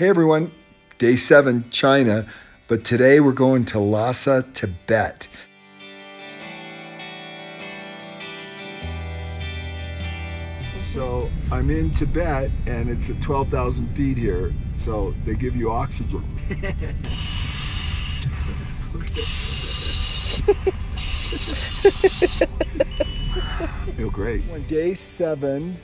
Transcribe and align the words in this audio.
Hey 0.00 0.08
everyone, 0.08 0.50
day 0.96 1.14
seven, 1.16 1.68
China, 1.68 2.26
but 2.68 2.86
today 2.86 3.20
we're 3.20 3.32
going 3.32 3.66
to 3.66 3.78
Lhasa, 3.78 4.46
Tibet. 4.54 5.28
So 10.94 11.28
I'm 11.52 11.68
in 11.68 11.90
Tibet 11.90 12.50
and 12.64 12.88
it's 12.88 13.10
at 13.10 13.20
12,000 13.20 13.94
feet 13.94 14.16
here, 14.16 14.54
so 14.74 15.14
they 15.26 15.34
give 15.34 15.54
you 15.54 15.70
oxygen. 15.70 16.22
Feel 23.98 24.08
great. 24.08 24.50
On 24.50 24.62
day 24.62 24.94
seven, 24.94 25.76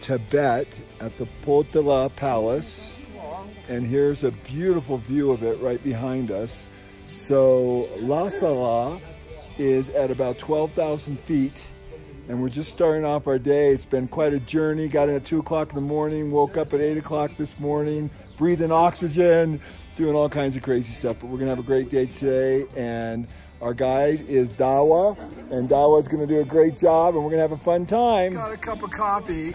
Tibet 0.00 0.66
at 0.98 1.16
the 1.18 1.28
Potala 1.46 2.10
Palace. 2.16 2.89
And 3.70 3.86
here's 3.86 4.24
a 4.24 4.32
beautiful 4.32 4.98
view 4.98 5.30
of 5.30 5.44
it 5.44 5.60
right 5.60 5.82
behind 5.84 6.32
us. 6.32 6.50
So 7.12 7.88
Lhasa 8.00 9.00
is 9.58 9.90
at 9.90 10.10
about 10.10 10.38
12,000 10.38 11.20
feet 11.20 11.52
and 12.28 12.42
we're 12.42 12.48
just 12.48 12.72
starting 12.72 13.04
off 13.04 13.28
our 13.28 13.38
day. 13.38 13.70
It's 13.70 13.84
been 13.84 14.08
quite 14.08 14.34
a 14.34 14.40
journey. 14.40 14.88
Got 14.88 15.08
in 15.08 15.14
at 15.14 15.24
two 15.24 15.38
o'clock 15.38 15.68
in 15.68 15.76
the 15.76 15.80
morning, 15.82 16.32
woke 16.32 16.56
up 16.56 16.74
at 16.74 16.80
eight 16.80 16.98
o'clock 16.98 17.36
this 17.36 17.56
morning, 17.60 18.10
breathing 18.36 18.72
oxygen, 18.72 19.60
doing 19.94 20.16
all 20.16 20.28
kinds 20.28 20.56
of 20.56 20.62
crazy 20.62 20.92
stuff. 20.92 21.18
But 21.20 21.28
we're 21.28 21.38
gonna 21.38 21.50
have 21.50 21.60
a 21.60 21.62
great 21.62 21.90
day 21.90 22.06
today. 22.06 22.66
And 22.76 23.28
our 23.62 23.72
guide 23.72 24.22
is 24.28 24.48
Dawa, 24.50 25.16
and 25.52 25.68
Dawa's 25.68 26.08
gonna 26.08 26.26
do 26.26 26.40
a 26.40 26.44
great 26.44 26.76
job, 26.76 27.14
and 27.14 27.22
we're 27.22 27.30
gonna 27.30 27.42
have 27.42 27.52
a 27.52 27.56
fun 27.56 27.86
time. 27.86 28.32
Got 28.32 28.52
a 28.52 28.56
cup 28.56 28.82
of 28.82 28.90
coffee, 28.90 29.54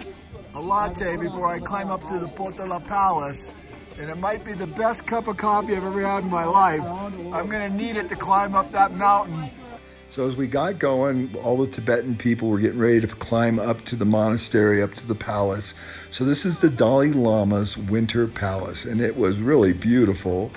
a 0.53 0.59
latte 0.61 1.17
before 1.17 1.47
I 1.47 1.59
climb 1.59 1.89
up 1.89 2.03
to 2.05 2.19
the 2.19 2.27
Potala 2.27 2.85
Palace. 2.85 3.51
And 3.97 4.09
it 4.09 4.17
might 4.17 4.43
be 4.43 4.53
the 4.53 4.67
best 4.67 5.07
cup 5.07 5.27
of 5.27 5.37
coffee 5.37 5.75
I've 5.75 5.85
ever 5.85 6.01
had 6.01 6.23
in 6.23 6.29
my 6.29 6.43
life. 6.43 6.83
I'm 7.33 7.47
gonna 7.47 7.69
need 7.69 7.95
it 7.95 8.09
to 8.09 8.15
climb 8.15 8.53
up 8.53 8.71
that 8.73 8.93
mountain. 8.93 9.49
So 10.11 10.27
as 10.27 10.35
we 10.35 10.47
got 10.47 10.79
going, 10.79 11.35
all 11.43 11.57
the 11.57 11.67
Tibetan 11.67 12.15
people 12.15 12.49
were 12.49 12.59
getting 12.59 12.79
ready 12.79 13.01
to 13.01 13.07
climb 13.07 13.59
up 13.59 13.83
to 13.85 13.95
the 13.95 14.05
monastery, 14.05 14.81
up 14.81 14.93
to 14.95 15.05
the 15.05 15.15
palace. 15.15 15.73
So 16.11 16.23
this 16.23 16.45
is 16.45 16.59
the 16.59 16.69
Dalai 16.69 17.11
Lama's 17.11 17.77
winter 17.77 18.27
palace, 18.27 18.85
and 18.85 19.01
it 19.01 19.17
was 19.17 19.37
really 19.37 19.73
beautiful. 19.73 20.51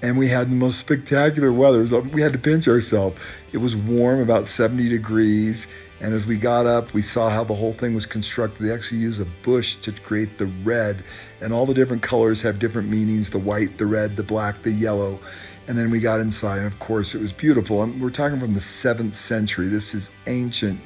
And 0.00 0.16
we 0.16 0.28
had 0.28 0.50
the 0.50 0.54
most 0.54 0.78
spectacular 0.78 1.52
weather. 1.52 1.82
We 2.00 2.22
had 2.22 2.32
to 2.32 2.38
pinch 2.38 2.68
ourselves. 2.68 3.18
It 3.52 3.58
was 3.58 3.74
warm, 3.74 4.20
about 4.20 4.46
70 4.46 4.88
degrees. 4.88 5.66
And 6.00 6.14
as 6.14 6.24
we 6.24 6.36
got 6.36 6.66
up, 6.66 6.94
we 6.94 7.02
saw 7.02 7.28
how 7.28 7.42
the 7.42 7.54
whole 7.54 7.72
thing 7.72 7.94
was 7.94 8.06
constructed. 8.06 8.62
They 8.62 8.72
actually 8.72 8.98
use 8.98 9.18
a 9.18 9.24
bush 9.42 9.74
to 9.76 9.90
create 9.90 10.38
the 10.38 10.46
red, 10.62 11.02
and 11.40 11.52
all 11.52 11.66
the 11.66 11.74
different 11.74 12.02
colors 12.02 12.40
have 12.42 12.60
different 12.60 12.88
meanings 12.88 13.30
the 13.30 13.38
white, 13.38 13.78
the 13.78 13.86
red, 13.86 14.14
the 14.14 14.22
black, 14.22 14.62
the 14.62 14.70
yellow. 14.70 15.18
And 15.66 15.76
then 15.76 15.90
we 15.90 15.98
got 15.98 16.20
inside, 16.20 16.58
and 16.58 16.66
of 16.66 16.78
course, 16.78 17.14
it 17.16 17.20
was 17.20 17.32
beautiful. 17.32 17.82
And 17.82 18.00
we're 18.00 18.10
talking 18.10 18.38
from 18.38 18.54
the 18.54 18.60
seventh 18.60 19.16
century. 19.16 19.66
This 19.66 19.92
is 19.92 20.10
ancient, 20.28 20.80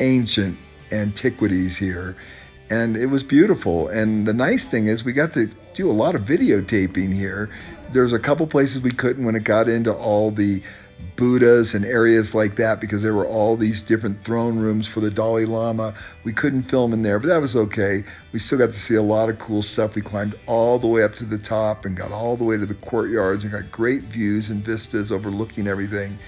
ancient 0.00 0.58
antiquities 0.90 1.76
here. 1.76 2.16
And 2.70 2.96
it 2.96 3.06
was 3.06 3.24
beautiful. 3.24 3.88
And 3.88 4.26
the 4.26 4.32
nice 4.32 4.64
thing 4.64 4.86
is, 4.86 5.04
we 5.04 5.12
got 5.12 5.32
to 5.34 5.50
do 5.74 5.90
a 5.90 5.92
lot 5.92 6.14
of 6.14 6.22
videotaping 6.22 7.12
here. 7.12 7.50
There's 7.92 8.12
a 8.12 8.18
couple 8.18 8.46
places 8.46 8.80
we 8.80 8.92
couldn't 8.92 9.24
when 9.24 9.34
it 9.34 9.42
got 9.42 9.68
into 9.68 9.92
all 9.92 10.30
the 10.30 10.62
Buddhas 11.16 11.74
and 11.74 11.84
areas 11.84 12.34
like 12.34 12.56
that 12.56 12.80
because 12.80 13.02
there 13.02 13.14
were 13.14 13.26
all 13.26 13.56
these 13.56 13.82
different 13.82 14.24
throne 14.24 14.58
rooms 14.58 14.86
for 14.86 15.00
the 15.00 15.10
Dalai 15.10 15.44
Lama. 15.44 15.94
We 16.24 16.32
couldn't 16.32 16.62
film 16.62 16.92
in 16.92 17.02
there, 17.02 17.18
but 17.18 17.28
that 17.28 17.40
was 17.40 17.56
okay. 17.56 18.04
We 18.32 18.38
still 18.38 18.58
got 18.58 18.72
to 18.72 18.80
see 18.80 18.94
a 18.94 19.02
lot 19.02 19.28
of 19.28 19.38
cool 19.38 19.62
stuff. 19.62 19.94
We 19.94 20.02
climbed 20.02 20.38
all 20.46 20.78
the 20.78 20.86
way 20.86 21.02
up 21.02 21.14
to 21.16 21.24
the 21.24 21.38
top 21.38 21.84
and 21.84 21.96
got 21.96 22.12
all 22.12 22.36
the 22.36 22.44
way 22.44 22.56
to 22.56 22.66
the 22.66 22.74
courtyards 22.74 23.44
and 23.44 23.52
got 23.52 23.70
great 23.70 24.02
views 24.02 24.50
and 24.50 24.64
vistas 24.64 25.10
overlooking 25.10 25.66
everything. 25.66 26.18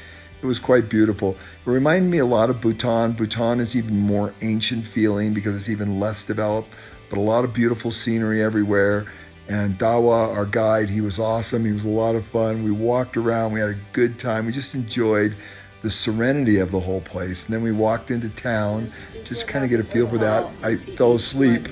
It 0.42 0.46
was 0.46 0.58
quite 0.58 0.88
beautiful. 0.88 1.36
It 1.64 1.70
reminded 1.70 2.10
me 2.10 2.18
a 2.18 2.26
lot 2.26 2.50
of 2.50 2.60
Bhutan. 2.60 3.12
Bhutan 3.12 3.60
is 3.60 3.76
even 3.76 3.96
more 3.96 4.34
ancient 4.42 4.84
feeling 4.84 5.32
because 5.32 5.54
it's 5.54 5.68
even 5.68 6.00
less 6.00 6.24
developed, 6.24 6.70
but 7.08 7.18
a 7.18 7.22
lot 7.22 7.44
of 7.44 7.54
beautiful 7.54 7.92
scenery 7.92 8.42
everywhere. 8.42 9.06
And 9.48 9.78
Dawa, 9.78 10.34
our 10.34 10.46
guide, 10.46 10.88
he 10.90 11.00
was 11.00 11.18
awesome. 11.18 11.64
He 11.64 11.72
was 11.72 11.84
a 11.84 11.88
lot 11.88 12.16
of 12.16 12.26
fun. 12.26 12.64
We 12.64 12.72
walked 12.72 13.16
around, 13.16 13.52
we 13.52 13.60
had 13.60 13.68
a 13.68 13.78
good 13.92 14.18
time. 14.18 14.46
We 14.46 14.52
just 14.52 14.74
enjoyed 14.74 15.36
the 15.82 15.90
serenity 15.90 16.58
of 16.58 16.72
the 16.72 16.80
whole 16.80 17.00
place. 17.00 17.44
And 17.44 17.54
then 17.54 17.62
we 17.62 17.70
walked 17.70 18.10
into 18.10 18.28
town, 18.30 18.90
just 19.24 19.46
kind 19.46 19.64
of 19.64 19.70
get 19.70 19.78
a 19.78 19.84
feel 19.84 20.08
for 20.08 20.18
that. 20.18 20.50
I 20.62 20.76
fell 20.96 21.14
asleep 21.14 21.68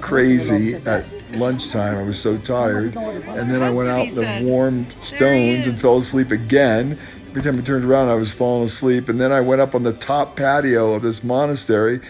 crazy 0.00 0.74
at 0.74 1.06
lunchtime. 1.32 1.96
I 1.96 2.02
was 2.02 2.20
so 2.20 2.36
tired. 2.38 2.94
And 2.96 3.50
then 3.50 3.62
I 3.62 3.70
went 3.70 3.88
out 3.88 4.08
in 4.08 4.14
the 4.14 4.50
warm 4.50 4.86
stones 5.02 5.66
and 5.66 5.78
fell 5.78 5.98
asleep 5.98 6.30
again. 6.30 6.98
Every 7.38 7.52
time 7.52 7.60
I 7.60 7.64
turned 7.64 7.84
around, 7.84 8.08
I 8.08 8.14
was 8.14 8.32
falling 8.32 8.64
asleep. 8.64 9.08
And 9.08 9.20
then 9.20 9.30
I 9.30 9.40
went 9.40 9.60
up 9.60 9.76
on 9.76 9.84
the 9.84 9.92
top 9.92 10.34
patio 10.34 10.94
of 10.94 11.02
this 11.02 11.22
monastery 11.22 12.00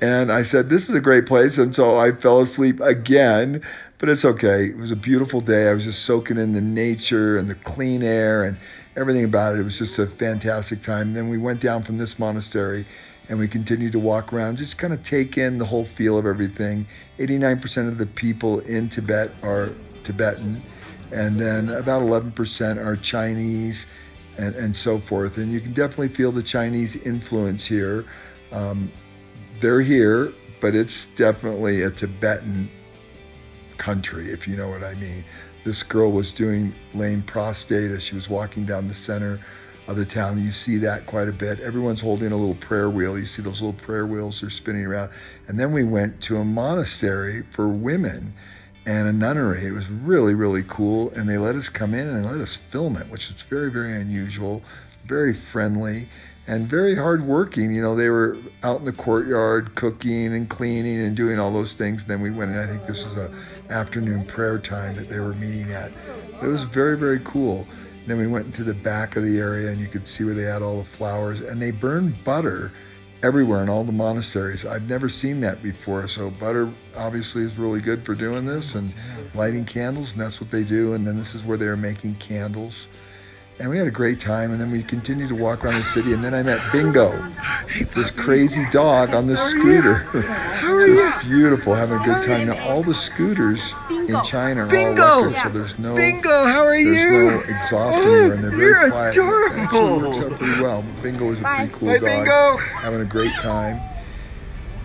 and 0.00 0.32
I 0.32 0.40
said, 0.40 0.70
This 0.70 0.88
is 0.88 0.94
a 0.94 1.00
great 1.00 1.26
place. 1.26 1.58
And 1.58 1.74
so 1.74 1.98
I 1.98 2.10
fell 2.10 2.40
asleep 2.40 2.80
again 2.80 3.62
but 3.98 4.08
it's 4.08 4.24
okay. 4.24 4.66
It 4.66 4.76
was 4.76 4.90
a 4.90 4.96
beautiful 4.96 5.40
day. 5.40 5.68
I 5.68 5.74
was 5.74 5.84
just 5.84 6.04
soaking 6.04 6.38
in 6.38 6.52
the 6.52 6.60
nature 6.60 7.36
and 7.36 7.50
the 7.50 7.56
clean 7.56 8.02
air 8.02 8.44
and 8.44 8.56
everything 8.96 9.24
about 9.24 9.56
it. 9.56 9.60
It 9.60 9.64
was 9.64 9.76
just 9.76 9.98
a 9.98 10.06
fantastic 10.06 10.80
time. 10.80 11.08
And 11.08 11.16
then 11.16 11.28
we 11.28 11.36
went 11.36 11.60
down 11.60 11.82
from 11.82 11.98
this 11.98 12.18
monastery 12.18 12.86
and 13.28 13.38
we 13.38 13.48
continued 13.48 13.92
to 13.92 13.98
walk 13.98 14.32
around, 14.32 14.56
just 14.56 14.78
kind 14.78 14.94
of 14.94 15.02
take 15.02 15.36
in 15.36 15.58
the 15.58 15.66
whole 15.66 15.84
feel 15.84 16.16
of 16.16 16.26
everything. 16.26 16.86
89% 17.18 17.88
of 17.88 17.98
the 17.98 18.06
people 18.06 18.60
in 18.60 18.88
Tibet 18.88 19.32
are 19.42 19.70
Tibetan, 20.04 20.62
and 21.12 21.38
then 21.38 21.68
about 21.68 22.02
11% 22.02 22.78
are 22.78 22.96
Chinese 22.96 23.84
and, 24.38 24.54
and 24.54 24.74
so 24.74 24.98
forth. 24.98 25.36
And 25.36 25.52
you 25.52 25.60
can 25.60 25.72
definitely 25.72 26.08
feel 26.08 26.32
the 26.32 26.42
Chinese 26.42 26.96
influence 26.96 27.66
here. 27.66 28.06
Um, 28.52 28.90
they're 29.60 29.82
here, 29.82 30.32
but 30.60 30.74
it's 30.74 31.06
definitely 31.06 31.82
a 31.82 31.90
Tibetan 31.90 32.70
country, 33.76 34.30
if 34.30 34.46
you 34.48 34.56
know 34.56 34.68
what 34.68 34.84
I 34.84 34.94
mean. 34.94 35.24
This 35.64 35.82
girl 35.82 36.10
was 36.12 36.32
doing 36.32 36.72
lame 36.94 37.22
prostate 37.22 37.90
as 37.90 38.02
she 38.02 38.14
was 38.14 38.28
walking 38.28 38.64
down 38.64 38.88
the 38.88 38.94
center 38.94 39.40
of 39.88 39.96
the 39.96 40.06
town. 40.06 40.42
You 40.42 40.52
see 40.52 40.78
that 40.78 41.06
quite 41.06 41.28
a 41.28 41.32
bit. 41.32 41.60
Everyone's 41.60 42.00
holding 42.00 42.30
a 42.32 42.36
little 42.36 42.54
prayer 42.54 42.88
wheel. 42.88 43.18
You 43.18 43.26
see 43.26 43.42
those 43.42 43.60
little 43.60 43.78
prayer 43.78 44.06
wheels, 44.06 44.40
they're 44.40 44.50
spinning 44.50 44.86
around. 44.86 45.10
And 45.48 45.58
then 45.58 45.72
we 45.72 45.82
went 45.82 46.20
to 46.22 46.36
a 46.36 46.44
monastery 46.44 47.42
for 47.50 47.68
women 47.68 48.34
and 48.88 49.06
a 49.06 49.12
nunnery. 49.12 49.66
It 49.66 49.72
was 49.72 49.90
really, 49.90 50.32
really 50.32 50.64
cool. 50.66 51.10
And 51.10 51.28
they 51.28 51.36
let 51.36 51.54
us 51.56 51.68
come 51.68 51.92
in 51.92 52.08
and 52.08 52.24
let 52.24 52.38
us 52.38 52.54
film 52.56 52.96
it, 52.96 53.10
which 53.10 53.28
was 53.28 53.42
very, 53.42 53.70
very 53.70 54.00
unusual, 54.00 54.62
very 55.04 55.34
friendly 55.34 56.08
and 56.46 56.66
very 56.66 56.94
hardworking. 56.94 57.74
You 57.74 57.82
know, 57.82 57.94
they 57.94 58.08
were 58.08 58.38
out 58.62 58.78
in 58.78 58.86
the 58.86 58.92
courtyard 58.92 59.74
cooking 59.74 60.32
and 60.34 60.48
cleaning 60.48 61.02
and 61.02 61.14
doing 61.14 61.38
all 61.38 61.52
those 61.52 61.74
things. 61.74 62.00
And 62.00 62.10
then 62.10 62.22
we 62.22 62.30
went 62.30 62.52
and 62.52 62.60
I 62.60 62.66
think 62.66 62.86
this 62.86 63.04
was 63.04 63.14
a 63.16 63.30
afternoon 63.68 64.24
prayer 64.24 64.58
time 64.58 64.96
that 64.96 65.10
they 65.10 65.20
were 65.20 65.34
meeting 65.34 65.70
at. 65.70 65.92
It 66.42 66.46
was 66.46 66.62
very, 66.62 66.96
very 66.96 67.20
cool. 67.24 67.66
And 68.00 68.06
then 68.06 68.16
we 68.16 68.26
went 68.26 68.46
into 68.46 68.64
the 68.64 68.72
back 68.72 69.16
of 69.16 69.22
the 69.22 69.38
area 69.38 69.70
and 69.70 69.78
you 69.78 69.88
could 69.88 70.08
see 70.08 70.24
where 70.24 70.32
they 70.32 70.44
had 70.44 70.62
all 70.62 70.78
the 70.78 70.88
flowers 70.88 71.42
and 71.42 71.60
they 71.60 71.72
burned 71.72 72.24
butter 72.24 72.72
everywhere 73.22 73.62
in 73.62 73.68
all 73.68 73.84
the 73.84 73.92
monasteries. 73.92 74.64
I've 74.64 74.88
never 74.88 75.08
seen 75.08 75.40
that 75.40 75.62
before. 75.62 76.06
So 76.08 76.30
butter 76.30 76.72
obviously 76.96 77.42
is 77.42 77.56
really 77.56 77.80
good 77.80 78.04
for 78.04 78.14
doing 78.14 78.46
this 78.46 78.74
and 78.74 78.94
lighting 79.34 79.64
candles 79.64 80.12
and 80.12 80.20
that's 80.20 80.40
what 80.40 80.50
they 80.50 80.64
do. 80.64 80.94
And 80.94 81.06
then 81.06 81.18
this 81.18 81.34
is 81.34 81.42
where 81.42 81.56
they're 81.56 81.76
making 81.76 82.16
candles 82.16 82.86
and 83.60 83.68
we 83.68 83.76
had 83.76 83.86
a 83.86 83.90
great 83.90 84.20
time. 84.20 84.52
And 84.52 84.60
then 84.60 84.70
we 84.70 84.82
continued 84.82 85.28
to 85.30 85.34
walk 85.34 85.64
around 85.64 85.74
the 85.74 85.82
city. 85.82 86.12
And 86.12 86.22
then 86.22 86.34
I 86.34 86.42
met 86.42 86.60
Bingo, 86.72 87.12
this 87.94 88.10
crazy 88.10 88.64
dog 88.70 89.14
on 89.14 89.26
this 89.26 89.40
scooter. 89.40 90.06
Just 90.62 91.26
beautiful, 91.26 91.74
having 91.74 91.98
a 91.98 92.04
good 92.04 92.26
time. 92.26 92.48
Now 92.48 92.68
all 92.68 92.82
the 92.82 92.94
scooters 92.94 93.74
in 93.90 94.22
China 94.22 94.64
are 94.64 94.68
Bingo. 94.68 95.02
all 95.02 95.24
electric, 95.24 95.52
so 95.52 95.58
there's 95.58 95.78
no 95.78 95.94
Bingo, 95.94 96.44
how 96.44 96.64
are 96.64 96.76
you? 96.76 96.92
there's 96.94 97.48
no 97.48 97.54
exhaust 97.54 97.98
oh, 97.98 98.00
anywhere, 98.00 98.32
and 98.32 98.44
they're 98.44 98.50
very 98.50 98.68
You're 98.68 98.90
quiet. 98.90 99.12
adorable. 99.12 99.56
It 99.56 99.60
actually 99.60 100.02
works 100.02 100.18
out 100.18 100.38
pretty 100.38 100.62
well. 100.62 100.84
Bingo 101.02 101.32
is 101.32 101.38
a 101.38 101.42
pretty 101.42 101.72
cool 101.72 101.88
Bye, 101.88 101.98
dog, 101.98 102.04
Bingo. 102.04 102.56
having 102.56 103.00
a 103.00 103.04
great 103.04 103.32
time. 103.32 103.80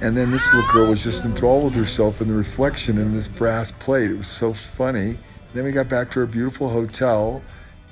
And 0.01 0.17
then 0.17 0.31
this 0.31 0.53
little 0.53 0.69
girl 0.73 0.89
was 0.89 1.01
just 1.01 1.23
enthralled 1.23 1.63
with 1.63 1.75
herself 1.75 2.19
in 2.19 2.27
the 2.27 2.33
reflection 2.33 2.97
in 2.97 3.13
this 3.13 3.27
brass 3.27 3.71
plate. 3.71 4.11
It 4.11 4.17
was 4.17 4.27
so 4.27 4.53
funny. 4.53 5.17
Then 5.53 5.63
we 5.63 5.71
got 5.71 5.87
back 5.87 6.11
to 6.11 6.19
our 6.21 6.25
beautiful 6.25 6.69
hotel 6.69 7.41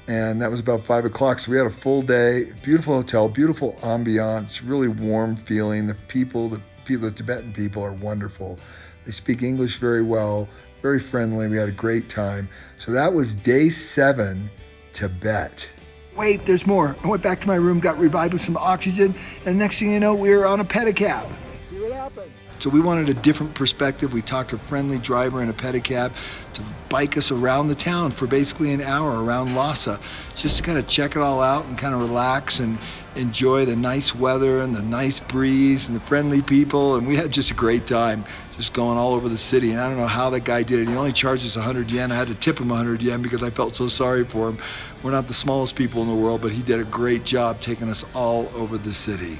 and 0.08 0.42
that 0.42 0.50
was 0.50 0.60
about 0.60 0.86
five 0.86 1.06
o'clock. 1.06 1.40
So 1.40 1.52
we 1.52 1.58
had 1.58 1.68
a 1.68 1.72
full 1.72 2.02
day, 2.02 2.52
beautiful 2.64 2.96
hotel, 2.96 3.30
beautiful 3.30 3.74
ambiance, 3.82 4.62
really 4.64 4.88
warm 4.88 5.36
feeling. 5.36 5.88
The 5.88 5.96
people, 6.08 6.50
the 6.50 6.62
people, 6.86 7.10
the 7.10 7.16
Tibetan 7.16 7.54
people 7.54 7.84
are 7.84 7.94
wonderful. 7.94 8.60
They 9.06 9.12
speak 9.12 9.42
English 9.42 9.78
very 9.78 10.04
well, 10.04 10.48
very 10.82 11.00
friendly. 11.00 11.48
We 11.48 11.58
had 11.58 11.70
a 11.70 11.74
great 11.74 12.10
time. 12.10 12.50
So 12.78 12.92
that 12.92 13.14
was 13.14 13.34
day 13.34 13.70
seven, 13.70 14.50
Tibet. 14.94 15.68
Wait, 16.16 16.46
there's 16.46 16.68
more. 16.68 16.96
I 17.04 17.08
went 17.08 17.24
back 17.24 17.40
to 17.42 17.48
my 17.48 17.56
room, 17.56 17.80
got 17.80 17.98
revived 17.98 18.34
with 18.34 18.42
some 18.42 18.58
oxygen, 18.58 19.16
and 19.46 19.58
next 19.58 19.80
thing 19.80 19.92
you 19.92 20.00
know, 20.00 20.14
we 20.14 20.30
were 20.30 20.46
on 20.46 20.60
a 20.60 20.66
pedicab. 20.66 21.30
See 21.64 21.80
what 21.80 21.94
happened. 21.94 22.32
So 22.62 22.70
we 22.70 22.80
wanted 22.80 23.10
a 23.10 23.16
different 23.16 23.56
perspective. 23.56 24.14
We 24.14 24.22
talked 24.22 24.52
to 24.52 24.56
a 24.56 24.60
friendly 24.60 25.00
driver 25.00 25.42
in 25.42 25.50
a 25.50 25.54
pedicab 25.54 26.12
to 26.54 26.62
bike 26.90 27.18
us 27.18 27.32
around 27.32 27.70
the 27.70 27.76
town 27.76 28.12
for 28.12 28.28
basically 28.28 28.72
an 28.72 28.82
hour 28.82 29.24
around 29.24 29.56
Lhasa, 29.56 30.00
just 30.36 30.58
to 30.58 30.64
kind 30.64 30.78
of 30.78 30.88
check 30.88 31.16
it 31.16 31.24
all 31.24 31.42
out 31.42 31.66
and 31.66 31.76
kind 31.76 31.96
of 31.96 32.02
relax 32.02 32.60
and 32.60 32.78
enjoy 33.16 33.66
the 33.66 33.76
nice 33.76 34.14
weather 34.14 34.62
and 34.62 34.76
the 34.76 34.84
nice 34.84 35.20
breeze 35.20 35.88
and 35.88 35.96
the 35.96 36.00
friendly 36.00 36.44
people. 36.44 36.98
And 36.98 37.08
we 37.08 37.16
had 37.16 37.32
just 37.32 37.50
a 37.50 37.56
great 37.56 37.88
time 37.88 38.26
just 38.58 38.74
going 38.74 38.96
all 38.96 39.16
over 39.16 39.28
the 39.28 39.40
city. 39.40 39.72
And 39.72 39.80
I 39.80 39.88
don't 39.88 39.98
know 39.98 40.06
how 40.06 40.30
that 40.30 40.42
guy 40.42 40.62
did 40.62 40.82
it. 40.82 40.88
He 40.88 40.96
only 40.96 41.14
charged 41.14 41.44
us 41.44 41.56
100 41.56 41.90
yen. 41.90 42.12
I 42.12 42.16
had 42.16 42.28
to 42.28 42.36
tip 42.36 42.60
him 42.60 42.70
100 42.70 43.02
yen 43.02 43.24
because 43.24 43.42
I 43.42 43.50
felt 43.50 43.76
so 43.76 43.88
sorry 43.88 44.24
for 44.24 44.50
him. 44.50 44.60
We're 45.02 45.10
not 45.10 45.28
the 45.28 45.34
smallest 45.34 45.76
people 45.76 46.04
in 46.04 46.08
the 46.08 46.14
world, 46.14 46.42
but 46.42 46.52
he 46.52 46.62
did 46.62 46.80
a 46.80 46.84
great 46.84 47.24
job 47.24 47.60
taking 47.60 47.90
us 47.90 48.06
all 48.14 48.52
over 48.54 48.78
the 48.78 48.94
city. 48.94 49.40